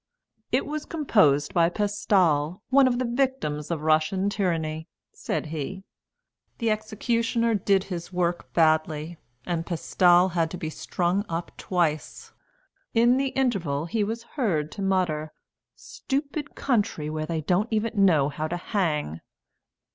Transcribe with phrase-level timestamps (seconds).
[0.51, 5.83] '""It was composed by Pestal, one of the victims of Russian tyranny," said he.
[6.57, 12.33] "The executioner did his work badly, and Pestal had to be strung up twice.
[12.95, 15.33] In the interval he was heard to mutter,
[15.75, 19.21] 'Stupid country, where they don't even know how to hang!'"